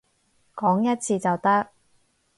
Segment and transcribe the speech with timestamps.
[0.55, 1.67] 講一次就得